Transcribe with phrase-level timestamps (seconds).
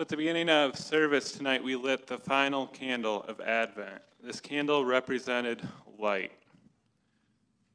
[0.00, 4.00] At the beginning of service tonight, we lit the final candle of Advent.
[4.22, 5.60] This candle represented
[5.98, 6.32] light.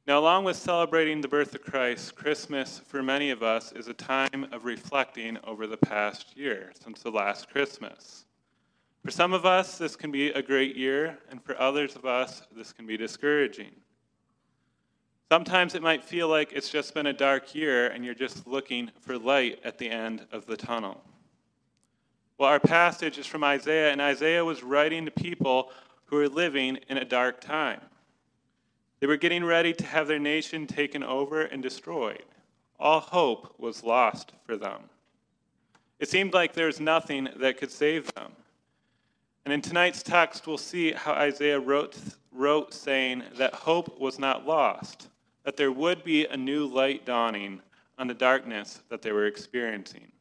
[0.07, 3.93] Now, along with celebrating the birth of Christ, Christmas for many of us is a
[3.93, 8.25] time of reflecting over the past year since the last Christmas.
[9.03, 12.41] For some of us, this can be a great year, and for others of us,
[12.57, 13.75] this can be discouraging.
[15.31, 18.89] Sometimes it might feel like it's just been a dark year and you're just looking
[18.99, 21.03] for light at the end of the tunnel.
[22.37, 25.71] Well, our passage is from Isaiah, and Isaiah was writing to people
[26.05, 27.79] who were living in a dark time.
[28.99, 32.23] They were getting ready to have their nation taken over and destroyed.
[32.79, 34.81] All hope was lost for them.
[35.99, 38.33] It seemed like there was nothing that could save them.
[39.45, 41.97] And in tonight's text, we'll see how Isaiah wrote,
[42.31, 45.07] wrote saying that hope was not lost,
[45.43, 47.61] that there would be a new light dawning
[47.97, 50.11] on the darkness that they were experiencing.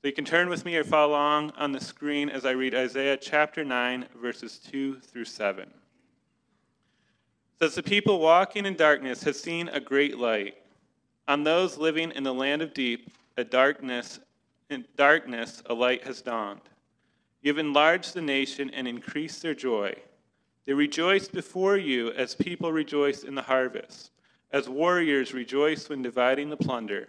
[0.00, 2.72] So you can turn with me or follow along on the screen as I read
[2.72, 5.64] Isaiah chapter 9, verses 2 through 7.
[5.64, 5.70] It
[7.58, 10.54] says, The people walking in darkness have seen a great light.
[11.26, 14.20] On those living in the land of deep, a darkness,
[14.70, 16.60] in darkness a light has dawned.
[17.42, 19.96] You have enlarged the nation and increased their joy.
[20.64, 24.12] They rejoice before you as people rejoice in the harvest,
[24.52, 27.08] as warriors rejoice when dividing the plunder.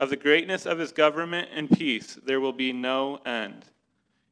[0.00, 3.66] Of the greatness of his government and peace there will be no end.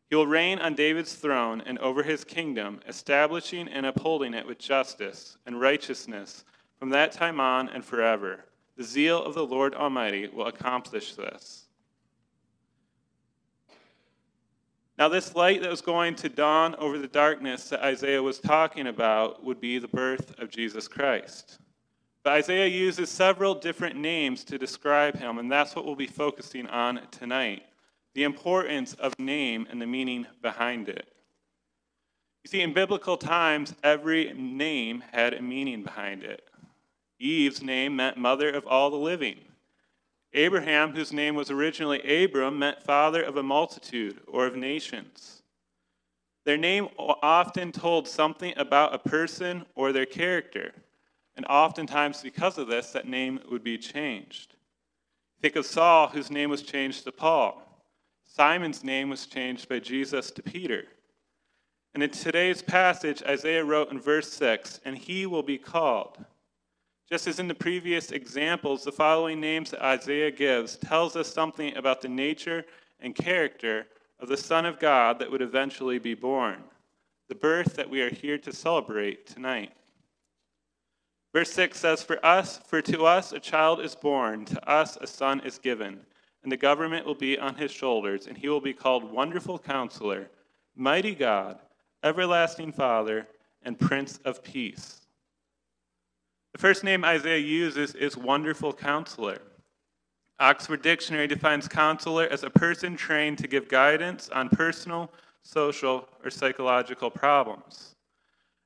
[0.09, 4.59] He will reign on David's throne and over his kingdom, establishing and upholding it with
[4.59, 6.47] justice and righteousness
[6.79, 8.47] from that time on and forever.
[8.79, 11.67] The zeal of the Lord Almighty will accomplish this.
[14.97, 18.87] Now, this light that was going to dawn over the darkness that Isaiah was talking
[18.87, 21.59] about would be the birth of Jesus Christ.
[22.29, 26.67] But Isaiah uses several different names to describe him, and that's what we'll be focusing
[26.67, 27.63] on tonight
[28.13, 31.11] the importance of name and the meaning behind it.
[32.45, 36.47] You see, in biblical times, every name had a meaning behind it.
[37.19, 39.39] Eve's name meant mother of all the living.
[40.35, 45.43] Abraham, whose name was originally Abram, meant father of a multitude or of nations.
[46.45, 50.75] Their name often told something about a person or their character,
[51.39, 54.57] and oftentimes because of this, that name would be changed.
[55.41, 57.63] Think of Saul, whose name was changed to Paul.
[58.25, 60.83] Simon's name was changed by Jesus to Peter.
[61.95, 66.19] And in today's passage, Isaiah wrote in verse 6 And he will be called.
[67.09, 71.77] Just as in the previous examples, the following names that Isaiah gives tells us something
[71.77, 72.65] about the nature
[72.99, 73.87] and character
[74.19, 76.65] of the Son of God that would eventually be born,
[77.29, 79.73] the birth that we are here to celebrate tonight.
[81.39, 85.07] Verse 6 says, For us, for to us a child is born, to us a
[85.07, 86.01] son is given,
[86.43, 90.31] and the government will be on his shoulders, and he will be called Wonderful Counselor,
[90.75, 91.61] Mighty God,
[92.03, 93.29] Everlasting Father,
[93.63, 95.03] and Prince of Peace.
[96.55, 99.39] The first name Isaiah uses is Wonderful Counselor.
[100.41, 105.13] Oxford Dictionary defines counselor as a person trained to give guidance on personal,
[105.45, 107.95] social, or psychological problems.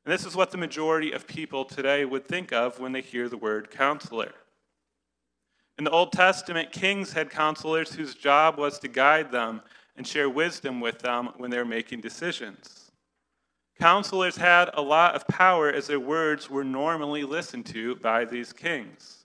[0.04, 3.28] And this is what the majority of people today would think of when they hear
[3.28, 4.32] the word counselor.
[5.78, 9.62] In the Old Testament, kings had counselors whose job was to guide them
[9.96, 12.90] and share wisdom with them when they were making decisions.
[13.78, 18.52] Counselors had a lot of power as their words were normally listened to by these
[18.52, 19.24] kings.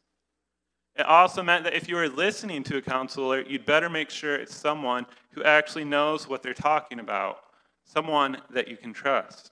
[0.96, 4.36] It also meant that if you were listening to a counselor, you'd better make sure
[4.36, 7.40] it's someone who actually knows what they're talking about,
[7.86, 9.52] someone that you can trust.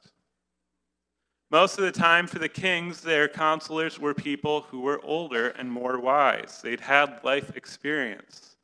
[1.56, 5.72] Most of the time, for the kings, their counselors were people who were older and
[5.72, 6.60] more wise.
[6.62, 8.58] They'd had life experience.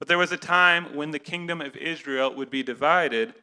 [0.00, 3.34] But there was a time when the kingdom of Israel would be divided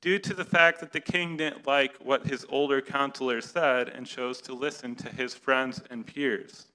[0.00, 4.04] due to the fact that the king didn't like what his older counselors said and
[4.04, 6.66] chose to listen to his friends and peers.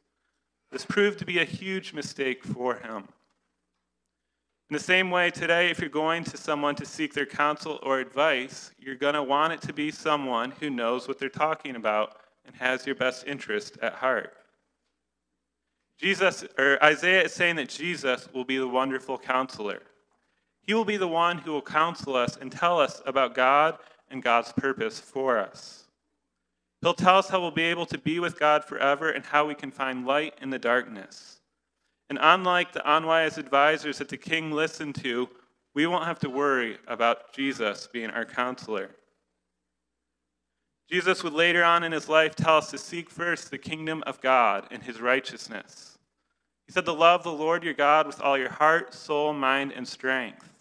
[0.71, 3.09] This proved to be a huge mistake for him.
[4.69, 8.00] In the same way, today, if you're going to someone to seek their counsel or
[8.00, 12.18] advice, you're going to want it to be someone who knows what they're talking about
[12.45, 14.31] and has your best interest at heart.
[15.98, 19.81] Jesus, or Isaiah is saying that Jesus will be the wonderful counselor.
[20.62, 23.80] He will be the one who will counsel us and tell us about God
[24.12, 25.86] and God's purpose for us.
[26.81, 29.56] He'll tell us how we'll be able to be with God forever and how we
[29.56, 31.38] can find light in the darkness.
[32.09, 35.29] And unlike the unwise advisors that the king listened to,
[35.75, 38.89] we won't have to worry about Jesus being our counselor.
[40.89, 44.19] Jesus would later on in his life tell us to seek first the kingdom of
[44.21, 46.00] God and his righteousness.
[46.65, 49.88] He said to love the Lord your God with all your heart, soul, mind, and
[49.88, 50.51] strength.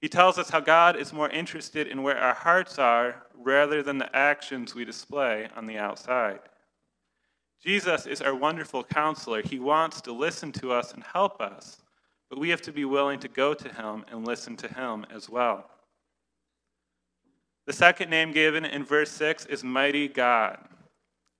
[0.00, 3.98] He tells us how God is more interested in where our hearts are rather than
[3.98, 6.40] the actions we display on the outside.
[7.66, 9.42] Jesus is our wonderful counselor.
[9.42, 11.78] He wants to listen to us and help us,
[12.30, 15.28] but we have to be willing to go to him and listen to him as
[15.28, 15.68] well.
[17.66, 20.58] The second name given in verse 6 is Mighty God.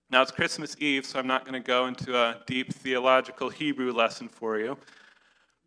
[0.09, 3.93] Now, it's Christmas Eve, so I'm not going to go into a deep theological Hebrew
[3.93, 4.77] lesson for you.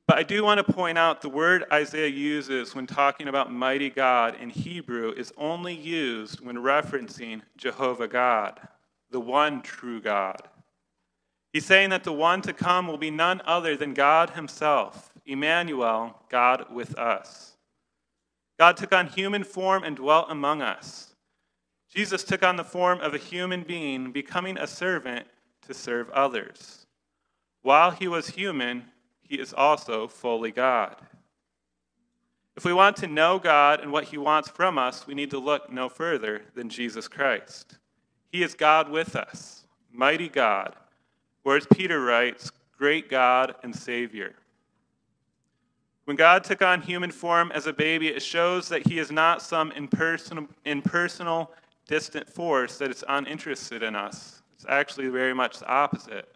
[0.06, 3.88] But I do want to point out the word Isaiah uses when talking about mighty
[3.88, 8.60] God in Hebrew is only used when referencing Jehovah God,
[9.10, 10.49] the one true God.
[11.52, 16.16] He's saying that the one to come will be none other than God Himself, Emmanuel,
[16.28, 17.56] God with us.
[18.58, 21.14] God took on human form and dwelt among us.
[21.92, 25.26] Jesus took on the form of a human being, becoming a servant
[25.66, 26.86] to serve others.
[27.62, 28.84] While he was human,
[29.22, 30.96] he is also fully God.
[32.56, 35.38] If we want to know God and what he wants from us, we need to
[35.38, 37.78] look no further than Jesus Christ.
[38.30, 40.76] He is God with us, mighty God,
[41.44, 44.34] or as Peter writes, great God and Savior.
[46.04, 49.42] When God took on human form as a baby, it shows that he is not
[49.42, 51.52] some impersonal, impersonal
[51.86, 54.42] distant force that is uninterested in us.
[54.54, 56.34] It's actually very much the opposite.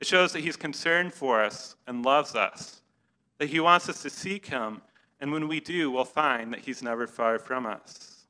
[0.00, 2.82] It shows that he's concerned for us and loves us,
[3.38, 4.82] that he wants us to seek him,
[5.20, 8.26] and when we do, we'll find that he's never far from us.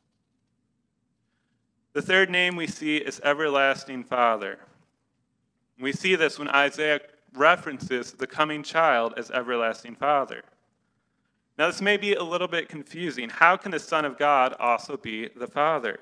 [1.93, 4.59] The third name we see is Everlasting Father.
[5.81, 7.01] We see this when Isaiah
[7.35, 10.43] references the coming child as Everlasting Father.
[11.59, 13.29] Now, this may be a little bit confusing.
[13.29, 15.99] How can the Son of God also be the Father?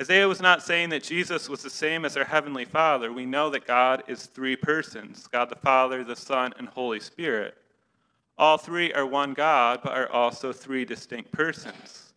[0.00, 3.10] Isaiah was not saying that Jesus was the same as our Heavenly Father.
[3.10, 7.56] We know that God is three persons God the Father, the Son, and Holy Spirit.
[8.36, 12.12] All three are one God, but are also three distinct persons.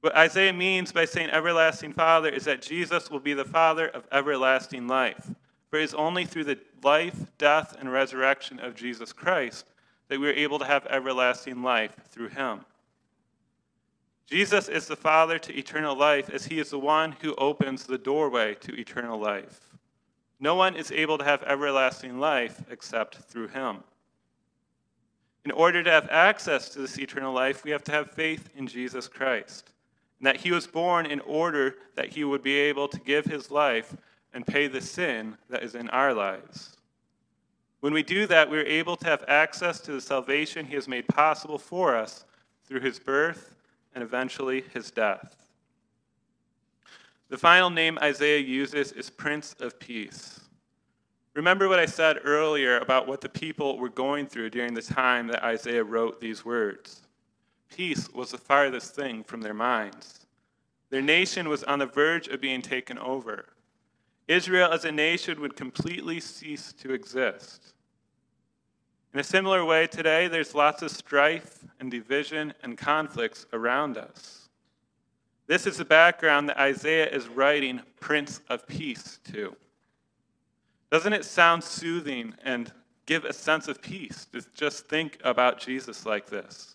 [0.00, 4.06] What Isaiah means by saying everlasting Father is that Jesus will be the Father of
[4.10, 5.34] everlasting life.
[5.70, 9.66] For it is only through the life, death, and resurrection of Jesus Christ
[10.08, 12.60] that we are able to have everlasting life through him.
[14.26, 17.98] Jesus is the Father to eternal life as he is the one who opens the
[17.98, 19.60] doorway to eternal life.
[20.40, 23.78] No one is able to have everlasting life except through him.
[25.44, 28.66] In order to have access to this eternal life, we have to have faith in
[28.66, 29.72] Jesus Christ,
[30.18, 33.50] and that he was born in order that he would be able to give his
[33.50, 33.96] life
[34.36, 36.76] and pay the sin that is in our lives.
[37.80, 40.86] When we do that, we are able to have access to the salvation he has
[40.86, 42.26] made possible for us
[42.66, 43.56] through his birth
[43.94, 45.36] and eventually his death.
[47.30, 50.38] The final name Isaiah uses is Prince of Peace.
[51.32, 55.28] Remember what I said earlier about what the people were going through during the time
[55.28, 57.00] that Isaiah wrote these words.
[57.74, 60.26] Peace was the farthest thing from their minds.
[60.90, 63.46] Their nation was on the verge of being taken over.
[64.28, 67.74] Israel as a nation would completely cease to exist.
[69.14, 74.48] In a similar way, today there's lots of strife and division and conflicts around us.
[75.46, 79.56] This is the background that Isaiah is writing Prince of Peace to.
[80.90, 82.72] Doesn't it sound soothing and
[83.06, 86.74] give a sense of peace to just think about Jesus like this?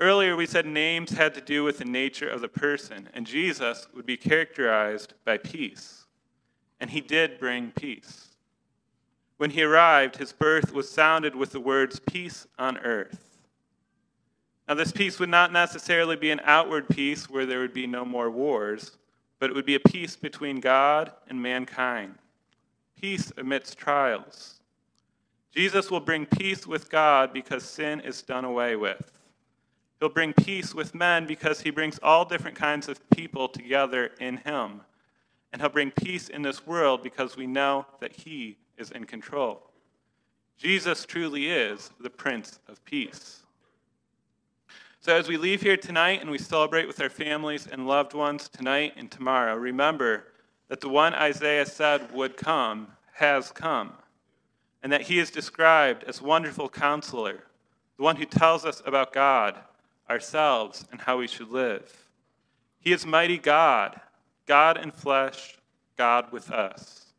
[0.00, 3.88] Earlier, we said names had to do with the nature of the person, and Jesus
[3.94, 5.97] would be characterized by peace.
[6.80, 8.28] And he did bring peace.
[9.36, 13.38] When he arrived, his birth was sounded with the words, Peace on earth.
[14.68, 18.04] Now, this peace would not necessarily be an outward peace where there would be no
[18.04, 18.98] more wars,
[19.38, 22.16] but it would be a peace between God and mankind,
[23.00, 24.60] peace amidst trials.
[25.54, 29.10] Jesus will bring peace with God because sin is done away with.
[29.98, 34.36] He'll bring peace with men because he brings all different kinds of people together in
[34.38, 34.82] him.
[35.52, 39.70] And he'll bring peace in this world because we know that he is in control.
[40.58, 43.44] Jesus truly is the Prince of Peace.
[45.00, 48.48] So, as we leave here tonight and we celebrate with our families and loved ones
[48.48, 50.24] tonight and tomorrow, remember
[50.68, 53.92] that the one Isaiah said would come has come,
[54.82, 57.44] and that he is described as wonderful counselor,
[57.96, 59.58] the one who tells us about God,
[60.10, 62.08] ourselves, and how we should live.
[62.80, 64.00] He is mighty God,
[64.48, 65.56] God in flesh,
[65.96, 67.12] God with us.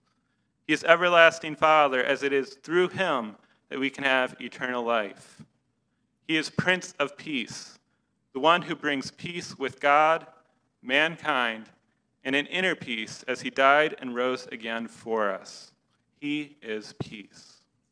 [0.68, 3.38] He is everlasting Father, as it is through him
[3.70, 5.42] that we can have eternal life.
[6.28, 7.80] He is Prince of Peace,
[8.34, 10.28] the one who brings peace with God,
[10.82, 11.70] mankind,
[12.24, 15.72] and an inner peace as he died and rose again for us.
[16.20, 17.59] He is peace.